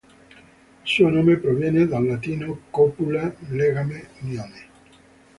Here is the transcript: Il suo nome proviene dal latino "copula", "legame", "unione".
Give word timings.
Il 0.01 0.09
suo 0.89 1.09
nome 1.09 1.37
proviene 1.37 1.85
dal 1.85 2.03
latino 2.03 2.61
"copula", 2.71 3.31
"legame", 3.49 4.07
"unione". 4.21 4.65